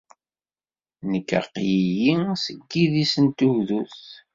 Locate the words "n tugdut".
3.23-3.97